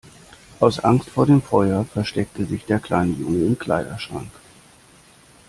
[0.59, 4.31] Aus Angst vor dem Feuer versteckte sich der kleine Junge im Kleiderschrank.